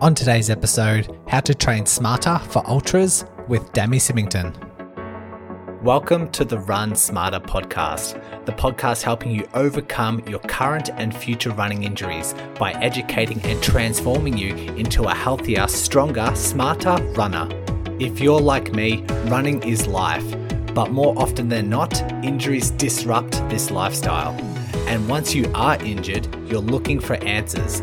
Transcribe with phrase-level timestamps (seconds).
[0.00, 4.54] On today's episode, how to train smarter for ultras with Danny Symington.
[5.82, 8.14] Welcome to the Run Smarter podcast,
[8.44, 14.38] the podcast helping you overcome your current and future running injuries by educating and transforming
[14.38, 17.48] you into a healthier, stronger, smarter runner.
[17.98, 20.32] If you're like me, running is life,
[20.74, 24.30] but more often than not, injuries disrupt this lifestyle.
[24.86, 27.82] And once you are injured, you're looking for answers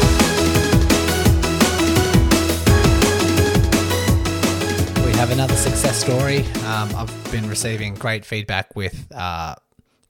[5.21, 6.39] Have another success story.
[6.65, 9.53] Um, I've been receiving great feedback with uh,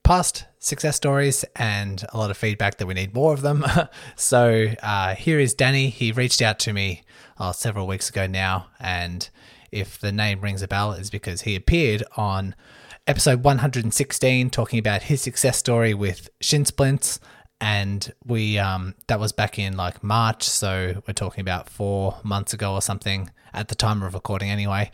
[0.04, 3.66] past success stories and a lot of feedback that we need more of them.
[4.16, 5.90] so uh, here is Danny.
[5.90, 7.04] He reached out to me
[7.38, 9.30] uh, several weeks ago now, and
[9.70, 12.56] if the name rings a bell, is because he appeared on
[13.06, 17.20] episode 116 talking about his success story with shin splints.
[17.62, 22.54] And we um, that was back in like March, so we're talking about four months
[22.54, 24.92] ago or something at the time of recording, anyway.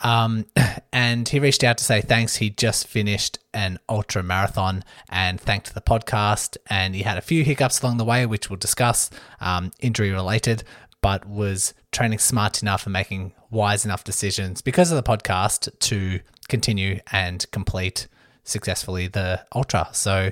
[0.00, 0.46] Um,
[0.92, 2.36] and he reached out to say thanks.
[2.36, 6.56] He just finished an ultra marathon and thanked the podcast.
[6.68, 10.64] And he had a few hiccups along the way, which we'll discuss, um, injury related,
[11.00, 16.20] but was training smart enough and making wise enough decisions because of the podcast to
[16.48, 18.06] continue and complete
[18.44, 19.88] successfully the ultra.
[19.92, 20.30] So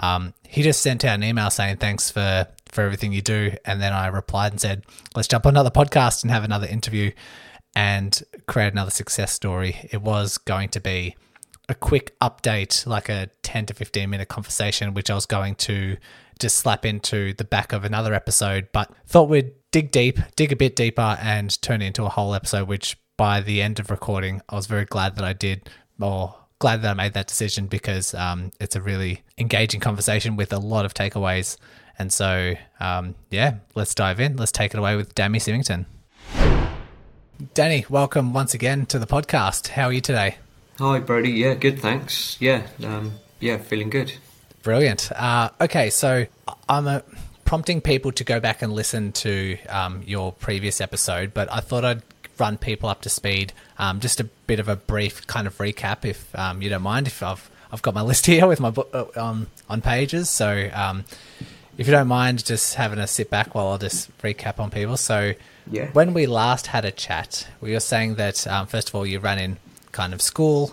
[0.00, 3.80] um, he just sent out an email saying thanks for for everything you do, and
[3.80, 4.84] then I replied and said
[5.14, 7.12] let's jump on another podcast and have another interview
[7.74, 9.88] and create another success story.
[9.92, 11.16] It was going to be
[11.68, 15.96] a quick update, like a 10 to 15 minute conversation, which I was going to
[16.38, 20.56] just slap into the back of another episode, but thought we'd dig deep, dig a
[20.56, 24.42] bit deeper, and turn it into a whole episode, which by the end of recording,
[24.48, 25.68] I was very glad that I did,
[26.00, 30.52] or glad that I made that decision because um, it's a really engaging conversation with
[30.52, 31.56] a lot of takeaways.
[31.98, 34.36] And so, um, yeah, let's dive in.
[34.36, 35.86] Let's take it away with Danny Symington.
[37.54, 39.68] Danny, welcome once again to the podcast.
[39.68, 40.36] How are you today?
[40.78, 41.32] Hi, Brodie.
[41.32, 41.78] Yeah, good.
[41.78, 42.36] Thanks.
[42.40, 44.14] Yeah, um, yeah, feeling good.
[44.62, 45.10] Brilliant.
[45.12, 46.26] Uh, okay, so
[46.68, 47.00] I'm uh,
[47.44, 51.84] prompting people to go back and listen to um, your previous episode, but I thought
[51.84, 52.02] I'd
[52.38, 53.52] run people up to speed.
[53.78, 57.06] Um, just a bit of a brief kind of recap, if um, you don't mind.
[57.06, 60.70] If I've I've got my list here with my book uh, on on pages, so
[60.72, 61.04] um,
[61.78, 64.96] if you don't mind, just having a sit back while I'll just recap on people.
[64.96, 65.34] So.
[65.68, 65.90] Yeah.
[65.90, 69.18] When we last had a chat, we were saying that um, first of all you
[69.18, 69.56] ran in
[69.90, 70.72] kind of school,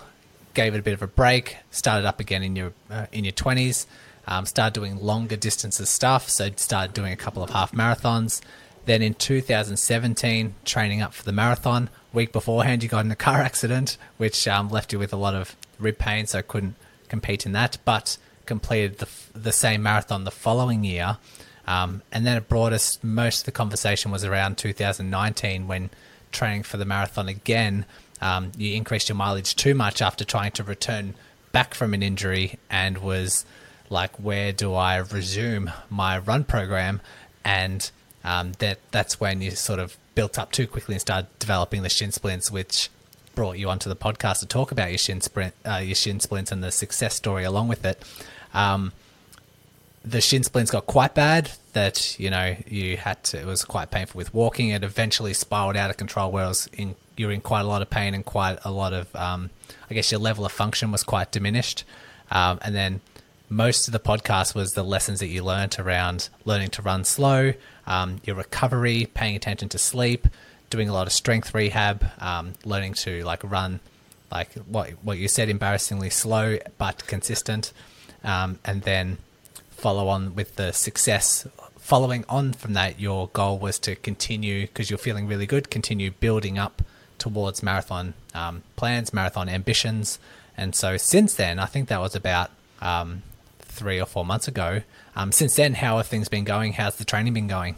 [0.54, 3.32] gave it a bit of a break, started up again in your uh, in your
[3.32, 3.88] twenties,
[4.28, 6.30] um, started doing longer distances stuff.
[6.30, 8.42] So started doing a couple of half marathons.
[8.86, 11.90] Then in 2017, training up for the marathon.
[12.12, 15.36] Week beforehand, you got in a car accident, which um, left you with a lot
[15.36, 16.76] of rib pain, so couldn't
[17.08, 17.78] compete in that.
[17.86, 21.18] But completed the the same marathon the following year.
[21.66, 25.90] Um, and then it brought us most of the conversation was around 2019 when
[26.32, 27.86] training for the marathon again.
[28.22, 31.16] Um, you increased your mileage too much after trying to return
[31.52, 33.46] back from an injury and was
[33.90, 37.00] like, where do I resume my run program?
[37.46, 37.90] And
[38.24, 41.90] um, that that's when you sort of built up too quickly and started developing the
[41.90, 42.90] shin splints, which
[43.36, 46.52] brought you onto the podcast to talk about your shin sprint, uh, your shin splints,
[46.52, 48.04] and the success story along with it.
[48.54, 48.94] Um,
[50.04, 53.90] the shin splints got quite bad that you know you had to it was quite
[53.90, 57.62] painful with walking it eventually spiraled out of control where in you were in quite
[57.62, 59.50] a lot of pain and quite a lot of um,
[59.90, 61.84] I guess your level of function was quite diminished
[62.32, 63.02] um, and then
[63.50, 67.54] most of the podcast was the lessons that you learned around learning to run slow
[67.86, 70.28] um, your recovery paying attention to sleep
[70.70, 73.80] doing a lot of strength rehab um, learning to like run
[74.32, 77.72] like what what you said embarrassingly slow but consistent
[78.24, 79.18] um, and then
[79.84, 81.46] follow on with the success.
[81.78, 85.70] Following on from that, your goal was to continue because you're feeling really good.
[85.70, 86.82] Continue building up
[87.18, 90.20] towards marathon um, plans, marathon ambitions,
[90.56, 92.52] and so since then, I think that was about
[92.82, 93.24] um,
[93.74, 94.82] three or four months ago.
[95.16, 96.74] Um, since then, how have things been going?
[96.74, 97.76] How's the training been going?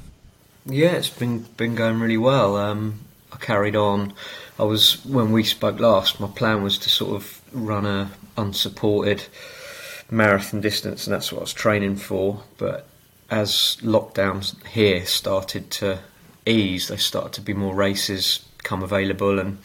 [0.66, 2.56] Yeah, it's been been going really well.
[2.56, 3.02] Um,
[3.32, 4.14] I carried on.
[4.58, 6.20] I was when we spoke last.
[6.20, 9.24] My plan was to sort of run a unsupported
[10.10, 12.44] marathon distance, and that's what I was training for.
[12.58, 12.88] But
[13.30, 16.00] as lockdowns here started to
[16.46, 19.60] ease, there started to be more races come available, and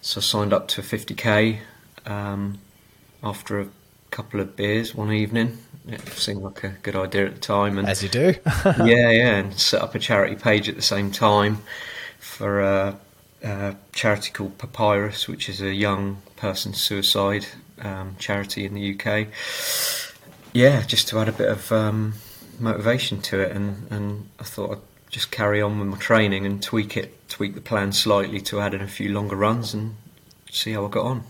[0.00, 1.58] so I signed up to a 50k
[2.06, 2.58] um,
[3.22, 3.68] after a
[4.18, 5.56] couple of beers one evening.
[5.86, 8.34] It seemed like a good idea at the time, and as you do,
[8.64, 11.58] yeah, yeah, and set up a charity page at the same time
[12.18, 12.98] for a,
[13.44, 17.46] a charity called Papyrus, which is a young person suicide
[17.80, 19.28] um, charity in the UK.
[20.52, 22.14] Yeah, just to add a bit of um,
[22.58, 26.60] motivation to it, and, and I thought I'd just carry on with my training and
[26.60, 29.94] tweak it, tweak the plan slightly to add in a few longer runs and
[30.50, 31.22] see how I got on.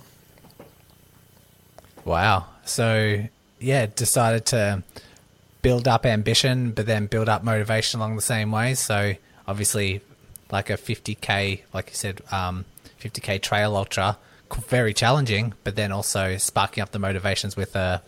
[2.07, 2.47] Wow.
[2.69, 3.25] So,
[3.59, 4.83] yeah, decided to
[5.63, 8.75] build up ambition, but then build up motivation along the same way.
[8.75, 9.15] So,
[9.47, 10.01] obviously,
[10.51, 12.65] like a 50k, like you said, um,
[13.01, 14.19] 50k trail ultra,
[14.69, 17.99] very challenging, but then also sparking up the motivations with a uh,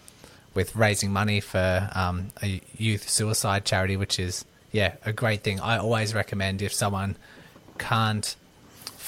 [0.52, 5.60] with raising money for um, a youth suicide charity, which is yeah a great thing.
[5.60, 7.16] I always recommend if someone
[7.78, 8.34] can't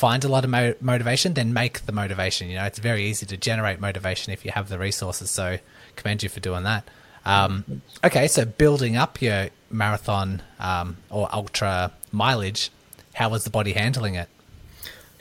[0.03, 2.49] find a lot of mo- motivation, then make the motivation.
[2.49, 5.31] You know, it's very easy to generate motivation if you have the resources.
[5.31, 5.59] So
[5.95, 6.91] commend you for doing that.
[7.25, 12.73] Um, okay, so building up your marathon um, or ultra mileage,
[13.15, 14.29] how was the body handling it?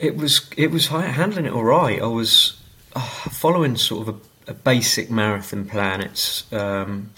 [0.00, 2.02] It was it was handling it all right.
[2.02, 2.60] I was
[2.96, 3.00] uh,
[3.30, 6.00] following sort of a, a, basic marathon plan.
[6.00, 7.10] It's um,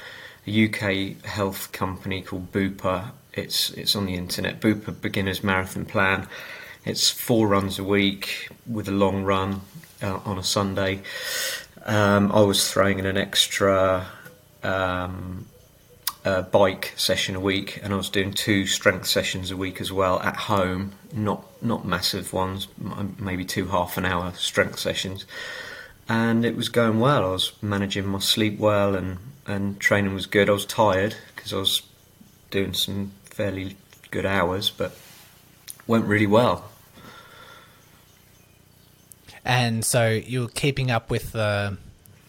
[0.46, 3.12] a UK health company called Bupa.
[3.32, 4.60] It's it's on the internet.
[4.60, 6.28] Bupa Beginners Marathon Plan.
[6.84, 9.62] It's four runs a week with a long run
[10.02, 11.00] uh, on a Sunday.
[11.82, 14.06] Um, I was throwing in an extra
[14.62, 15.46] um,
[16.26, 19.92] uh, bike session a week, and I was doing two strength sessions a week as
[19.92, 20.92] well at home.
[21.10, 22.68] Not not massive ones,
[23.18, 25.24] maybe two half an hour strength sessions,
[26.06, 27.24] and it was going well.
[27.24, 29.16] I was managing my sleep well, and
[29.46, 30.50] and training was good.
[30.50, 31.80] I was tired because I was
[32.50, 33.78] doing some fairly
[34.10, 34.94] good hours, but
[35.86, 36.70] went really well.
[39.44, 41.76] And so you're keeping up with the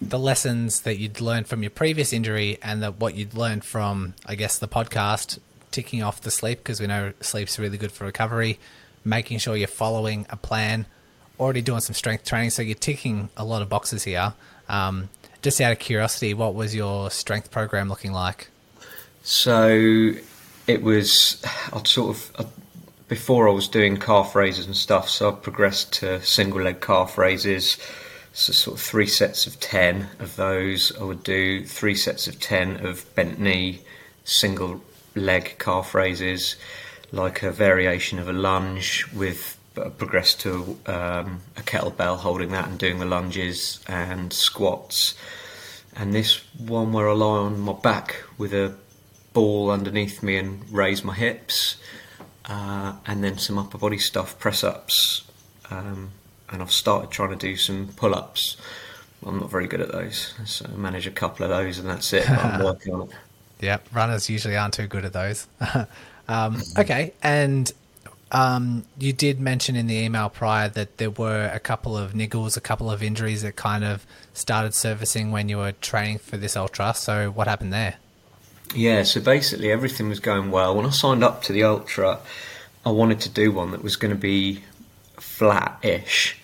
[0.02, 4.14] the lessons that you'd learned from your previous injury and the, what you'd learned from,
[4.26, 5.40] I guess, the podcast,
[5.72, 8.60] ticking off the sleep because we know sleep's really good for recovery,
[9.04, 10.86] making sure you're following a plan,
[11.40, 12.50] already doing some strength training.
[12.50, 14.34] So you're ticking a lot of boxes here.
[14.68, 15.10] Um,
[15.42, 18.50] just out of curiosity, what was your strength program looking like?
[19.24, 20.12] So
[20.68, 21.42] it was,
[21.72, 22.52] I'd sort of,
[23.08, 27.18] before I was doing calf raises and stuff, so I progressed to single leg calf
[27.18, 27.78] raises.
[28.34, 30.92] So sort of three sets of ten of those.
[31.00, 33.82] I would do three sets of ten of bent knee,
[34.24, 34.82] single
[35.16, 36.58] leg calf raises,
[37.12, 42.78] like a variation of a lunge with progress to um, a kettlebell, holding that and
[42.78, 45.16] doing the lunges and squats.
[45.96, 48.76] And this one where I lie on my back with a
[49.32, 51.78] ball underneath me and raise my hips
[52.48, 55.24] uh, and then some upper body stuff, press ups,
[55.70, 56.12] um,
[56.50, 58.58] and I've started trying to do some pull ups.
[59.26, 62.14] I'm not very good at those, so I manage a couple of those, and that's
[62.14, 62.30] it.
[62.30, 63.16] I'm working on it.
[63.60, 65.48] Yeah, runners usually aren't too good at those.
[66.28, 67.72] um, okay, and
[68.32, 72.58] um, you did mention in the email prior that there were a couple of niggles,
[72.58, 76.56] a couple of injuries that kind of started surfacing when you were training for this
[76.56, 76.94] ultra.
[76.94, 77.96] So, what happened there?
[78.76, 80.76] Yeah, so basically everything was going well.
[80.76, 82.20] When I signed up to the Ultra,
[82.86, 84.64] I wanted to do one that was going to be
[85.16, 86.38] flat-ish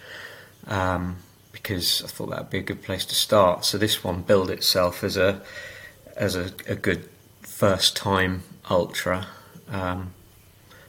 [0.65, 1.17] um,
[1.51, 3.65] because I thought that would be a good place to start.
[3.65, 5.41] So this one billed itself as a
[6.15, 7.09] as a, a good
[7.41, 9.27] first time Ultra.
[9.69, 10.13] Um,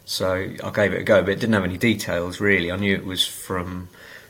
[0.05, 2.71] so I gave it a go, but it didn't have any details really.
[2.71, 3.89] I knew it was from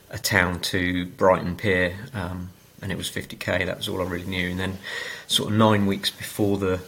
[0.08, 2.50] a town to Brighton Pier, um,
[2.80, 3.66] and it was 50k.
[3.66, 4.50] That was all I really knew.
[4.50, 4.78] And then,
[5.26, 6.80] sort of nine weeks before the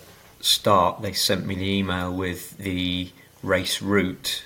[0.44, 3.10] start, they sent me the email with the
[3.42, 4.44] race route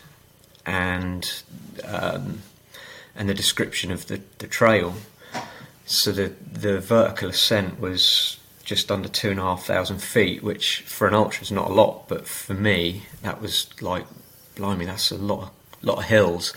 [0.65, 1.43] and
[1.85, 2.43] um,
[3.15, 4.95] and the description of the, the trail.
[5.87, 10.83] So the the vertical ascent was just under two and a half thousand feet, which
[10.83, 14.07] for an ultra is not a lot, but for me that was like,
[14.57, 15.53] blimey, that's a lot
[15.83, 16.53] lot of hills.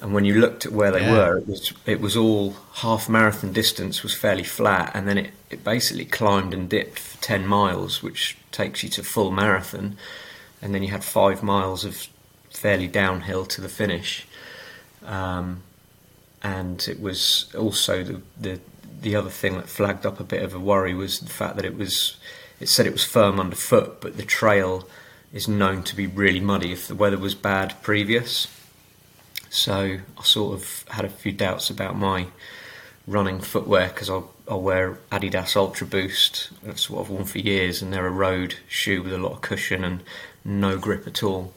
[0.00, 1.12] And when you looked at where they yeah.
[1.12, 5.30] were, it was it was all half marathon distance was fairly flat, and then it,
[5.50, 9.96] it basically climbed and dipped for ten miles, which takes you to full marathon,
[10.62, 12.06] and then you had five miles of
[12.50, 14.26] fairly downhill to the finish.
[15.04, 15.62] Um,
[16.42, 18.60] and it was also the, the
[19.00, 21.64] the other thing that flagged up a bit of a worry was the fact that
[21.64, 22.16] it was
[22.60, 24.88] it said it was firm underfoot, but the trail
[25.32, 28.46] is known to be really muddy if the weather was bad previous.
[29.50, 32.26] So I sort of had a few doubts about my
[33.06, 36.50] running footwear because I I wear Adidas Ultra Boost.
[36.62, 39.40] That's what I've worn for years, and they're a road shoe with a lot of
[39.42, 40.02] cushion and
[40.44, 41.52] no grip at all.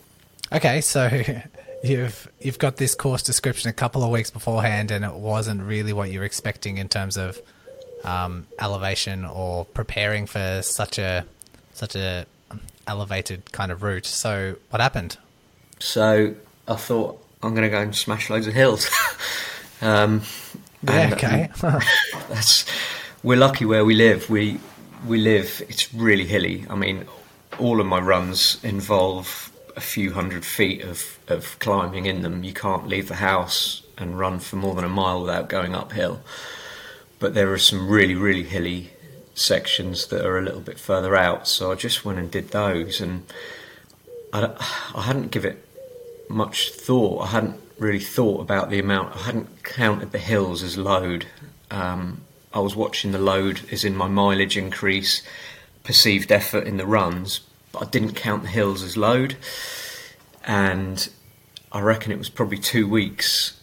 [0.51, 1.09] Okay, so
[1.83, 5.93] you've you've got this course description a couple of weeks beforehand, and it wasn't really
[5.93, 7.39] what you were expecting in terms of
[8.03, 11.25] um, elevation or preparing for such a
[11.73, 12.25] such a
[12.87, 14.05] elevated kind of route.
[14.05, 15.17] So what happened?
[15.79, 16.35] So
[16.67, 18.89] I thought I'm going to go and smash loads of hills.
[19.81, 20.21] um,
[20.83, 21.49] yeah, and, okay.
[21.63, 21.81] um,
[22.29, 22.65] that's
[23.23, 24.29] we're lucky where we live.
[24.29, 24.59] We
[25.07, 25.61] we live.
[25.67, 26.65] It's really hilly.
[26.69, 27.05] I mean,
[27.59, 32.43] all of my runs involve a few hundred feet of of climbing in them.
[32.43, 36.21] You can't leave the house and run for more than a mile without going uphill.
[37.19, 38.91] But there are some really really hilly
[39.33, 41.47] sections that are a little bit further out.
[41.47, 43.25] So I just went and did those, and
[44.33, 44.51] I,
[44.93, 45.65] I hadn't give it
[46.33, 47.23] much thought.
[47.23, 49.15] I hadn't really thought about the amount.
[49.15, 51.25] I hadn't counted the hills as load.
[51.69, 52.21] Um,
[52.53, 55.23] I was watching the load as in my mileage increase,
[55.83, 59.35] perceived effort in the runs, but I didn't count the hills as load.
[60.45, 61.09] And
[61.71, 63.59] I reckon it was probably two weeks.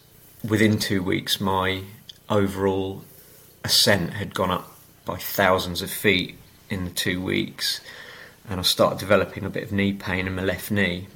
[0.48, 1.82] Within two weeks, my
[2.30, 3.02] overall
[3.64, 6.38] ascent had gone up by thousands of feet
[6.70, 7.80] in the two weeks,
[8.48, 11.08] and I started developing a bit of knee pain in my left knee.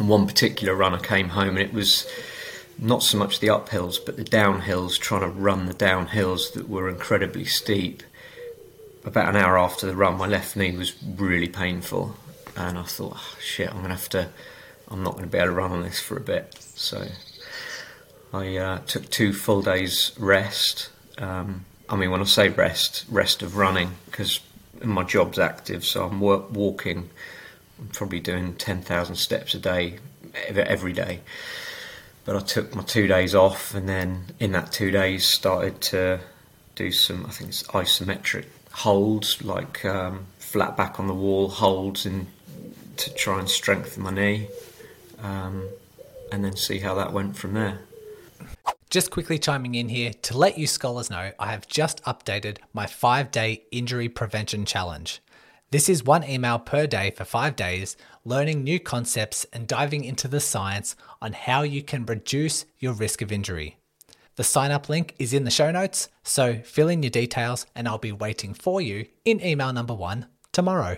[0.00, 2.10] And one particular run, I came home and it was
[2.78, 6.88] not so much the uphills, but the downhills, trying to run the downhills that were
[6.88, 8.02] incredibly steep.
[9.04, 12.16] About an hour after the run, my left knee was really painful,
[12.56, 14.30] and I thought, oh, shit, I'm gonna have to,
[14.88, 16.54] I'm not gonna be able to run on this for a bit.
[16.58, 17.06] So
[18.32, 20.88] I uh, took two full days rest.
[21.18, 24.40] Um, I mean, when I say rest, rest of running, because
[24.82, 27.10] my job's active, so I'm walking.
[27.92, 29.98] Probably doing 10,000 steps a day
[30.48, 31.20] every day
[32.24, 36.20] but I took my two days off, and then in that two days started to
[36.74, 42.06] do some, I think it's isometric holds, like um, flat back on the wall holds,
[42.06, 42.26] and
[42.98, 44.48] to try and strengthen my knee,
[45.20, 45.68] um,
[46.30, 47.80] and then see how that went from there.
[48.90, 52.86] Just quickly chiming in here to let you scholars know, I have just updated my
[52.86, 55.20] five day injury prevention challenge.
[55.72, 60.26] This is one email per day for five days, learning new concepts and diving into
[60.26, 63.76] the science on how you can reduce your risk of injury.
[64.34, 67.86] The sign up link is in the show notes, so fill in your details and
[67.86, 70.96] I'll be waiting for you in email number one tomorrow.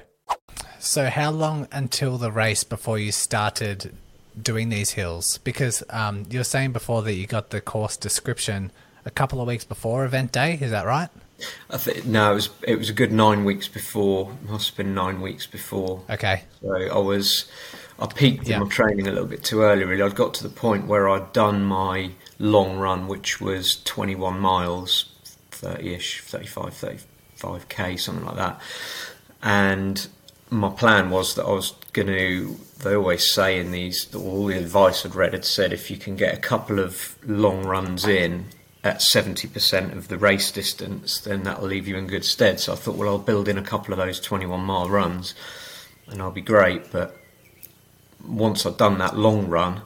[0.78, 3.94] So, how long until the race before you started
[4.40, 5.36] doing these hills?
[5.36, 8.72] Because um, you were saying before that you got the course description
[9.04, 11.10] a couple of weeks before event day, is that right?
[11.70, 14.32] I think no, it was it was a good nine weeks before.
[14.48, 16.02] Must have been nine weeks before.
[16.10, 16.44] Okay.
[16.60, 17.50] So I was,
[17.98, 18.56] I peaked yeah.
[18.56, 19.84] in my training a little bit too early.
[19.84, 24.38] Really, I'd got to the point where I'd done my long run, which was 21
[24.38, 25.10] miles,
[25.52, 28.60] 30ish, 35, 35 k, something like that.
[29.42, 30.06] And
[30.50, 32.56] my plan was that I was going to.
[32.80, 36.16] They always say in these, all the advice I'd read had said if you can
[36.16, 38.46] get a couple of long runs in
[38.84, 42.58] at 70% of the race distance, then that'll leave you in good stead.
[42.58, 45.34] So I thought, well, I'll build in a couple of those 21 mile runs
[46.08, 46.90] and I'll be great.
[46.90, 47.16] But
[48.26, 49.82] once I'd done that long run,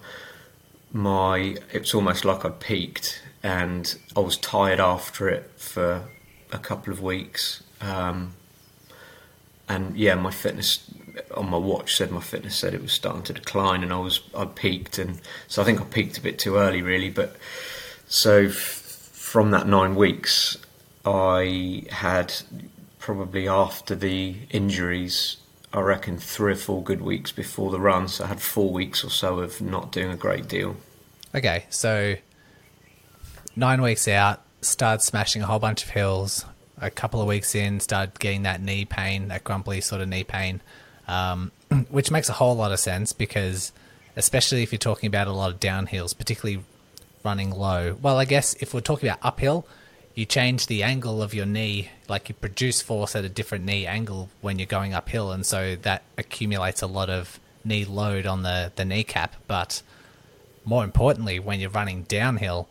[0.92, 6.04] my it's almost like I'd peaked and I was tired after it for
[6.52, 7.62] a couple of weeks.
[7.80, 8.32] Um,
[9.68, 10.90] and yeah, my fitness
[11.34, 14.20] on my watch said my fitness said it was starting to decline, and I was
[14.34, 17.10] I'd peaked, and so I think I peaked a bit too early, really.
[17.10, 17.36] But
[18.06, 18.48] so
[19.36, 20.56] from that nine weeks,
[21.04, 22.32] I had
[22.98, 25.36] probably after the injuries,
[25.74, 28.08] I reckon three or four good weeks before the run.
[28.08, 30.76] So I had four weeks or so of not doing a great deal.
[31.34, 32.14] Okay, so
[33.54, 36.46] nine weeks out, started smashing a whole bunch of hills.
[36.80, 40.24] A couple of weeks in, started getting that knee pain, that grumpy sort of knee
[40.24, 40.62] pain,
[41.08, 41.52] um,
[41.90, 43.70] which makes a whole lot of sense because,
[44.16, 46.64] especially if you're talking about a lot of downhills, particularly
[47.26, 47.98] running low.
[48.00, 49.66] Well, I guess if we're talking about uphill,
[50.14, 53.84] you change the angle of your knee, like you produce force at a different knee
[53.84, 58.42] angle when you're going uphill, and so that accumulates a lot of knee load on
[58.42, 59.34] the, the kneecap.
[59.48, 59.82] But
[60.64, 62.68] more importantly, when you're running downhill,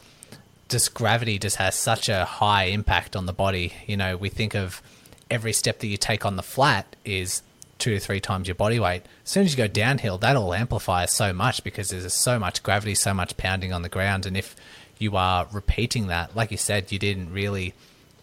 [0.70, 3.74] just gravity just has such a high impact on the body.
[3.86, 4.82] You know, we think of
[5.30, 7.44] every step that you take on the flat is
[7.78, 9.04] two to three times your body weight.
[9.24, 12.64] As soon as you go downhill, that all amplifies so much because there's so much
[12.64, 14.26] gravity, so much pounding on the ground.
[14.26, 14.56] And if
[14.98, 17.74] you are repeating that, like you said, you didn't really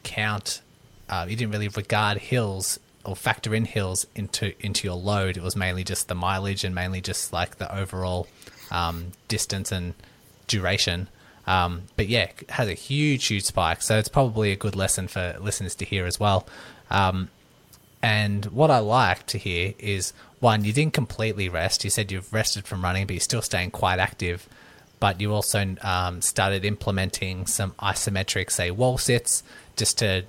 [0.02, 0.62] count,
[1.08, 5.36] uh, you didn't really regard hills or factor in hills into into your load.
[5.36, 8.28] It was mainly just the mileage and mainly just like the overall
[8.70, 9.94] um, distance and
[10.46, 11.08] duration.
[11.46, 13.82] Um, but yeah, it has a huge, huge spike.
[13.82, 16.46] So it's probably a good lesson for listeners to hear as well.
[16.90, 17.30] Um,
[18.02, 21.84] and what I like to hear is one, you didn't completely rest.
[21.84, 24.48] You said you've rested from running, but you're still staying quite active.
[24.98, 29.42] But you also um, started implementing some isometric, say, wall sits,
[29.76, 30.24] just to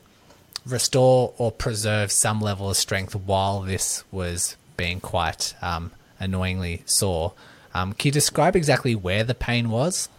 [0.65, 7.33] restore or preserve some level of strength while this was being quite um, annoyingly sore.
[7.73, 10.09] Um, can you describe exactly where the pain was?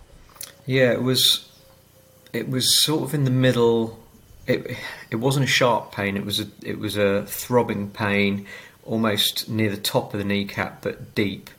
[0.67, 1.49] Yeah, it was.
[2.33, 4.04] It was sort of in the middle.
[4.47, 4.77] It
[5.11, 6.17] it wasn't a sharp pain.
[6.17, 8.47] It was a it was a throbbing pain,
[8.85, 11.51] almost near the top of the kneecap, but deep.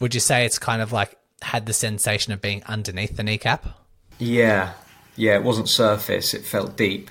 [0.00, 3.66] Would you say it's kind of like had the sensation of being underneath the kneecap?
[4.18, 4.72] Yeah,
[5.16, 5.34] yeah.
[5.34, 6.34] It wasn't surface.
[6.34, 7.10] It felt deep.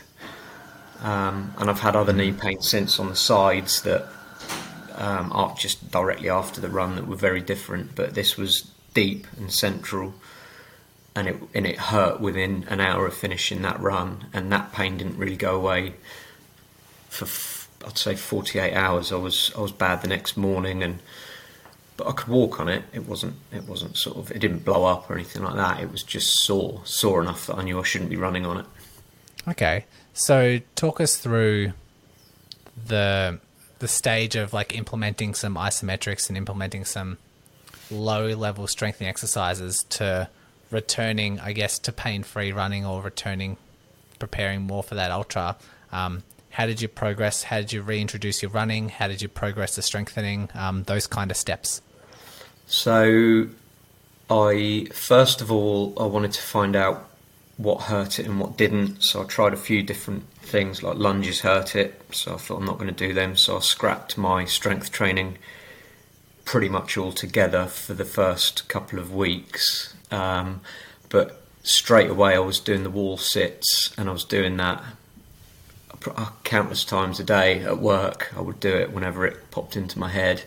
[1.02, 4.08] Um, and I've had other knee pain since on the sides that
[4.96, 7.96] um, are just directly after the run that were very different.
[7.96, 10.14] But this was deep and central
[11.16, 14.98] and it and it hurt within an hour of finishing that run, and that pain
[14.98, 15.94] didn't really go away
[17.10, 17.28] for
[17.86, 19.12] I'd say 48 hours.
[19.12, 21.00] I was I was bad the next morning, and
[21.98, 22.84] but I could walk on it.
[22.94, 25.82] It wasn't it wasn't sort of it didn't blow up or anything like that.
[25.82, 28.66] It was just sore sore enough that I knew I shouldn't be running on it.
[29.48, 31.74] Okay, so talk us through
[32.88, 33.40] the
[33.80, 37.18] the stage of like implementing some isometrics and implementing some
[37.90, 40.30] low level strengthening exercises to
[40.72, 43.58] returning, I guess, to pain free running or returning,
[44.20, 45.58] preparing more for that ultra.
[45.92, 47.44] Um, how did you progress?
[47.44, 48.90] How did you reintroduce your running?
[48.90, 50.50] How did you progress the strengthening?
[50.54, 51.82] Um, those kind of steps.
[52.68, 53.48] So,
[54.30, 57.10] I first of all I wanted to find out
[57.58, 59.04] what hurt it and what didn't.
[59.04, 62.02] So I tried a few different things like lunges hurt it.
[62.12, 63.36] So I thought I'm not going to do them.
[63.36, 65.38] So I scrapped my strength training
[66.46, 70.62] pretty much all together for the first couple of weeks um,
[71.10, 74.84] but straight away, I was doing the wall sits, and I was doing that
[76.44, 78.34] countless times a day at work.
[78.36, 80.44] I would do it whenever it popped into my head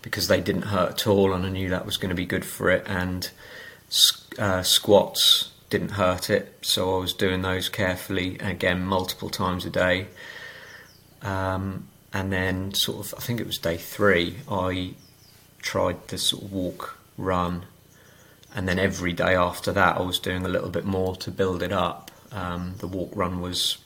[0.00, 2.44] because they didn't hurt at all, and I knew that was going to be good
[2.44, 2.84] for it.
[2.86, 3.30] And
[4.38, 9.70] uh, squats didn't hurt it, so I was doing those carefully again multiple times a
[9.70, 10.08] day.
[11.22, 14.94] Um, and then, sort of, I think it was day three, I
[15.60, 17.66] tried the sort of walk run
[18.54, 21.62] and then every day after that, I was doing a little bit more to build
[21.62, 22.10] it up.
[22.30, 23.78] Um, the walk run was,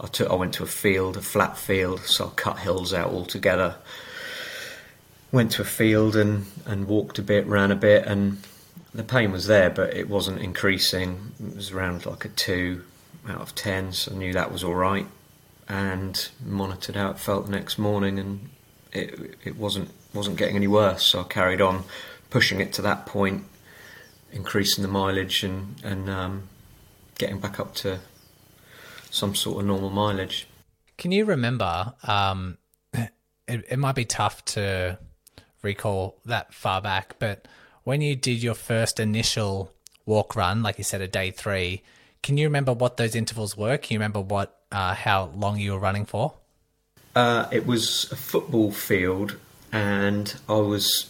[0.00, 3.10] I took, I went to a field, a flat field, so I cut hills out
[3.10, 3.76] altogether.
[5.32, 8.38] Went to a field and and walked a bit, ran a bit, and
[8.94, 11.32] the pain was there, but it wasn't increasing.
[11.44, 12.84] It was around like a two
[13.28, 15.06] out of ten, so I knew that was all right.
[15.68, 18.50] And monitored how it felt the next morning, and
[18.92, 21.02] it it wasn't wasn't getting any worse.
[21.02, 21.82] So I carried on
[22.30, 23.44] pushing it to that point
[24.32, 26.48] increasing the mileage and and um,
[27.18, 28.00] getting back up to
[29.10, 30.46] some sort of normal mileage.
[30.98, 31.94] Can you remember?
[32.04, 32.58] Um,
[32.92, 33.10] it,
[33.46, 34.98] it might be tough to
[35.62, 37.46] recall that far back, but
[37.84, 39.72] when you did your first initial
[40.04, 41.82] walk run, like you said, a day three,
[42.22, 43.76] can you remember what those intervals were?
[43.76, 46.34] Can you remember what uh, how long you were running for?
[47.14, 49.36] Uh, it was a football field,
[49.72, 51.08] and I was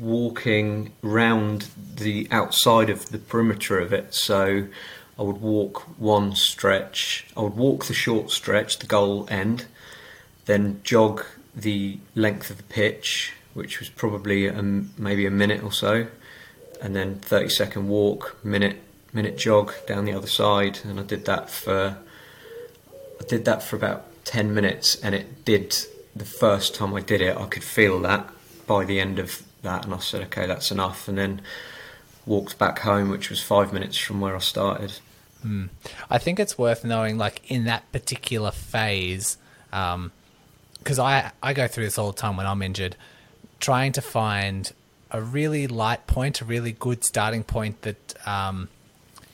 [0.00, 4.14] walking round the outside of the perimeter of it.
[4.14, 4.66] So
[5.18, 9.66] I would walk one stretch, I would walk the short stretch, the goal end,
[10.46, 15.72] then jog the length of the pitch, which was probably a, maybe a minute or
[15.72, 16.06] so,
[16.80, 18.78] and then 30 second walk, minute
[19.12, 21.98] minute jog down the other side, and I did that for
[23.20, 25.76] I did that for about 10 minutes, and it did
[26.16, 28.28] the first time I did it, I could feel that
[28.66, 31.40] by the end of that, and I said, okay, that's enough, and then
[32.26, 34.98] walked back home, which was five minutes from where I started.
[35.44, 35.70] Mm.
[36.10, 39.36] I think it's worth knowing, like in that particular phase,
[39.70, 40.10] because um,
[41.00, 42.96] I I go through this all the time when I'm injured,
[43.58, 44.72] trying to find
[45.10, 48.68] a really light point, a really good starting point that um,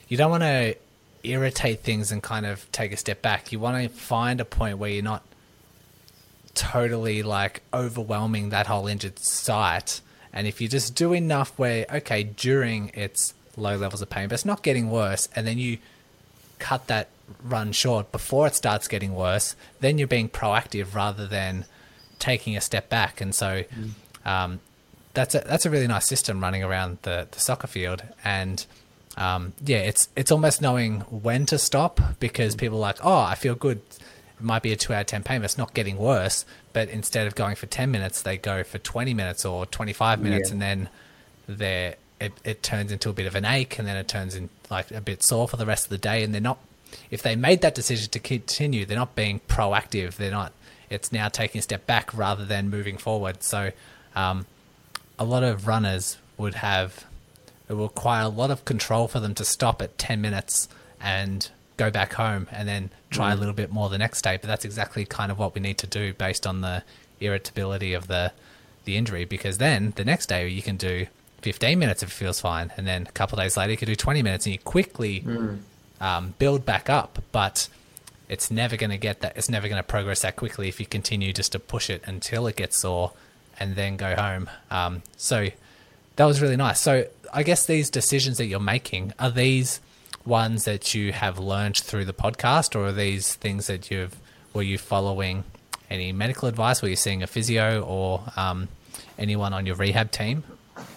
[0.07, 0.75] you don't want to
[1.23, 3.51] irritate things and kind of take a step back.
[3.51, 5.23] You want to find a point where you're not
[6.55, 10.01] totally like overwhelming that whole injured site
[10.33, 14.35] and if you just do enough where, okay, during it's low levels of pain, but
[14.35, 15.77] it's not getting worse, and then you
[16.59, 17.09] cut that
[17.43, 21.65] run short before it starts getting worse, then you're being proactive rather than
[22.19, 23.21] taking a step back.
[23.21, 23.91] And so mm.
[24.27, 24.59] um,
[25.13, 28.03] that's a that's a really nice system running around the, the soccer field.
[28.23, 28.65] And
[29.17, 32.59] um, yeah, it's it's almost knowing when to stop because mm.
[32.59, 33.81] people are like, oh, I feel good
[34.39, 36.45] it might be a two out of 10 pain, but it's not getting worse.
[36.73, 40.49] But instead of going for 10 minutes, they go for 20 minutes or 25 minutes,
[40.49, 40.53] yeah.
[40.53, 40.89] and then
[41.47, 44.49] they're it, it turns into a bit of an ache and then it turns in
[44.69, 46.59] like a bit sore for the rest of the day and they're not
[47.09, 50.51] if they made that decision to continue they're not being proactive they're not
[50.89, 53.71] it's now taking a step back rather than moving forward so
[54.15, 54.45] um,
[55.17, 57.05] a lot of runners would have
[57.69, 60.67] it will require a lot of control for them to stop at 10 minutes
[60.99, 63.33] and go back home and then try mm.
[63.33, 65.77] a little bit more the next day but that's exactly kind of what we need
[65.77, 66.83] to do based on the
[67.19, 68.31] irritability of the
[68.85, 71.07] the injury because then the next day you can do
[71.41, 73.95] 15 minutes if it feels fine, and then a couple days later you can do
[73.95, 75.59] 20 minutes, and you quickly mm.
[76.01, 77.21] um, build back up.
[77.31, 77.69] But
[78.27, 79.37] it's never going to get that.
[79.37, 82.47] It's never going to progress that quickly if you continue just to push it until
[82.47, 83.13] it gets sore,
[83.59, 84.49] and then go home.
[84.69, 85.49] Um, so
[86.15, 86.79] that was really nice.
[86.79, 89.79] So I guess these decisions that you're making are these
[90.29, 94.15] ones that you have learned through the podcast, or are these things that you've
[94.53, 95.43] were you following
[95.89, 96.81] any medical advice?
[96.81, 98.67] Were you seeing a physio or um,
[99.17, 100.43] anyone on your rehab team?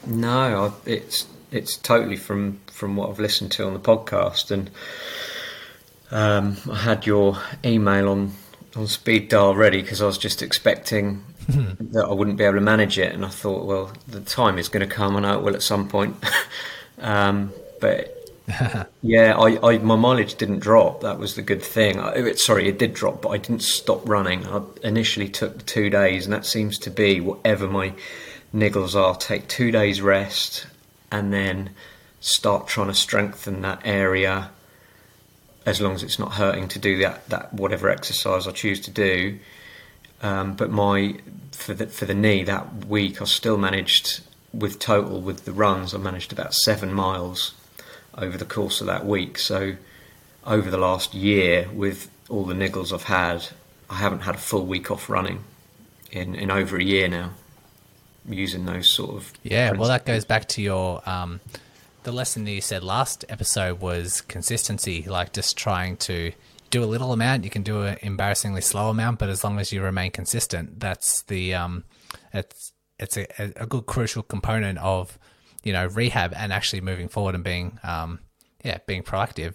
[0.07, 4.71] No, I, it's it's totally from from what I've listened to on the podcast, and
[6.11, 8.33] um, I had your email on
[8.77, 12.61] on speed dial ready because I was just expecting that I wouldn't be able to
[12.61, 15.17] manage it, and I thought, well, the time is going to come.
[15.17, 16.17] And I it will at some point,
[16.99, 18.19] um, but.
[19.03, 21.01] yeah, I, I, my mileage didn't drop.
[21.03, 21.99] That was the good thing.
[21.99, 24.47] I, it, sorry, it did drop, but I didn't stop running.
[24.47, 27.93] I initially took two days, and that seems to be whatever my
[28.55, 30.67] niggles are take two days rest
[31.11, 31.71] and then
[32.21, 34.51] start trying to strengthen that area
[35.65, 38.91] as long as it's not hurting to do that, that whatever exercise I choose to
[38.91, 39.39] do.
[40.21, 41.17] Um, but my
[41.53, 44.21] for the for the knee that week I still managed
[44.53, 47.55] with total with the runs I managed about seven miles
[48.17, 49.39] over the course of that week.
[49.39, 49.77] So
[50.47, 53.49] over the last year with all the niggles I've had,
[53.89, 55.45] I haven't had a full week off running
[56.11, 57.31] in, in over a year now
[58.29, 59.33] using those sort of.
[59.43, 59.81] Yeah, principles.
[59.81, 61.09] well, that goes back to your.
[61.09, 61.41] Um,
[62.05, 66.33] the lesson that you said last episode was consistency, like just trying to
[66.71, 67.45] do a little amount.
[67.45, 71.23] You can do an embarrassingly slow amount, but as long as you remain consistent, that's
[71.23, 71.85] the um,
[72.33, 75.19] it's it's a, a good crucial component of
[75.63, 78.21] you know rehab and actually moving forward and being um,
[78.65, 79.55] yeah being proactive.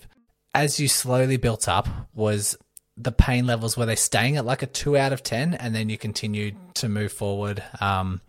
[0.54, 2.58] As you slowly built up, was
[2.96, 5.90] the pain levels were they staying at like a two out of ten, and then
[5.90, 7.64] you continued to move forward?
[7.80, 8.22] Um,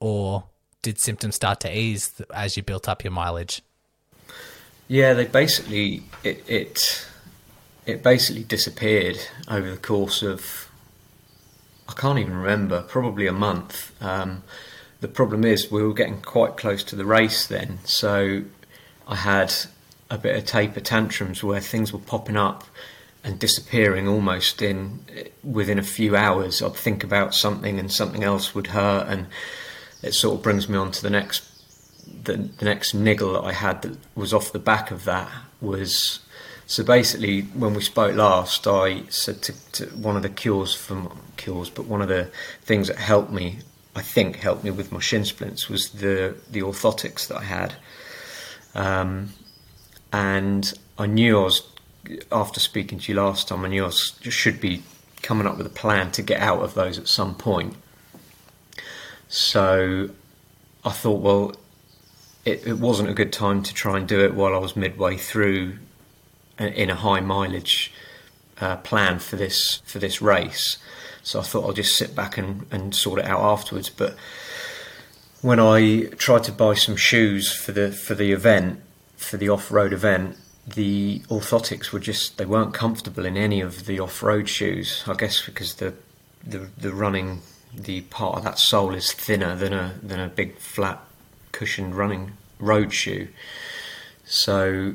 [0.00, 0.44] or
[0.82, 3.62] did symptoms start to ease as you built up your mileage?
[4.88, 7.08] Yeah, they basically it it,
[7.86, 10.70] it basically disappeared over the course of
[11.88, 13.92] I can't even remember, probably a month.
[14.02, 14.42] Um,
[15.04, 18.42] the problem is we were getting quite close to the race then, so
[19.06, 19.54] I had
[20.08, 22.64] a bit of taper tantrums where things were popping up
[23.22, 25.04] and disappearing almost in
[25.42, 26.62] within a few hours.
[26.62, 29.26] I'd think about something and something else would hurt and
[30.02, 31.42] it sort of brings me on to the next
[32.24, 36.20] the, the next niggle that I had that was off the back of that was
[36.64, 41.18] so basically when we spoke last I said to, to one of the cures from
[41.36, 42.30] cures but one of the
[42.62, 43.58] things that helped me
[43.96, 47.74] I think helped me with my shin splints was the the orthotics that I had
[48.74, 49.30] um,
[50.12, 51.62] and I knew I was
[52.30, 54.82] after speaking to you last time I knew I was, should be
[55.22, 57.76] coming up with a plan to get out of those at some point
[59.28, 60.10] so
[60.84, 61.54] I thought, well,
[62.44, 65.16] it, it, wasn't a good time to try and do it while I was midway
[65.16, 65.78] through
[66.58, 67.92] in a high mileage
[68.60, 70.76] uh, plan for this for this race.
[71.24, 73.88] So I thought I'll just sit back and, and sort it out afterwards.
[73.88, 74.14] But
[75.40, 78.80] when I tried to buy some shoes for the for the event,
[79.16, 83.86] for the off road event, the orthotics were just they weren't comfortable in any of
[83.86, 85.02] the off road shoes.
[85.06, 85.94] I guess because the
[86.46, 87.40] the, the running
[87.74, 91.00] the part of that sole is thinner than a than a big flat
[91.52, 93.28] cushioned running road shoe.
[94.26, 94.94] So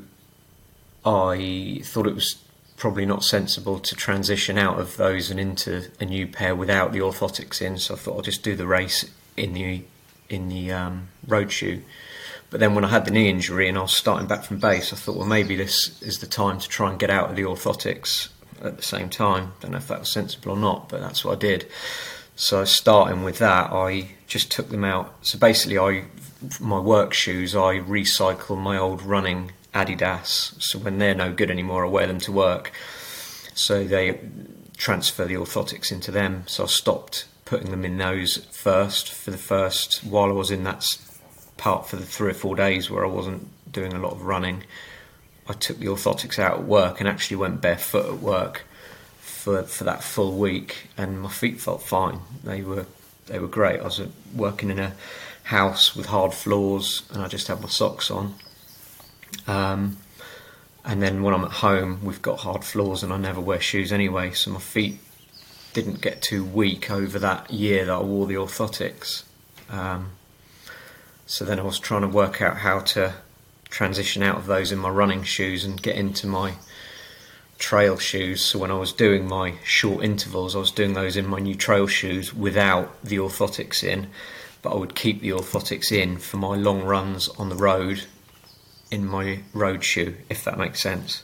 [1.04, 2.44] I thought it was
[2.80, 7.00] probably not sensible to transition out of those and into a new pair without the
[7.00, 7.78] orthotics in.
[7.78, 9.06] So I thought I'll just do the race
[9.38, 9.84] in the
[10.30, 11.84] in the um, road shoe.
[12.50, 14.92] But then when I had the knee injury and I was starting back from base,
[14.92, 17.44] I thought, well, maybe this is the time to try and get out of the
[17.44, 18.30] orthotics
[18.62, 19.54] at the same time.
[19.60, 21.68] Don't know if that was sensible or not, but that's what I did.
[22.36, 25.14] So starting with that, I just took them out.
[25.22, 26.06] So basically, I
[26.60, 30.62] my work shoes, I recycle my old running Adidas.
[30.62, 32.72] So when they're no good anymore, I wear them to work.
[33.54, 34.20] So they
[34.78, 36.44] transfer the orthotics into them.
[36.48, 40.64] So I stopped putting them in those first for the first while I was in
[40.64, 40.86] that
[41.58, 44.64] part for the three or four days where I wasn't doing a lot of running.
[45.48, 48.66] I took the orthotics out at work and actually went barefoot at work
[49.20, 52.20] for for that full week, and my feet felt fine.
[52.44, 52.86] They were
[53.26, 53.80] they were great.
[53.80, 54.94] I was uh, working in a
[55.44, 58.36] house with hard floors, and I just had my socks on.
[59.48, 59.98] Um,
[60.86, 63.92] and then when I'm at home, we've got hard floors, and I never wear shoes
[63.92, 65.00] anyway, so my feet
[65.74, 69.24] didn't get too weak over that year that I wore the orthotics.
[69.70, 70.12] Um,
[71.26, 73.14] so then I was trying to work out how to
[73.70, 76.54] transition out of those in my running shoes and get into my
[77.60, 78.42] trail shoes.
[78.42, 81.56] So when I was doing my short intervals, I was doing those in my new
[81.56, 84.08] trail shoes without the orthotics in,
[84.62, 88.06] but I would keep the orthotics in for my long runs on the road
[88.92, 91.24] in my road shoe, if that makes sense.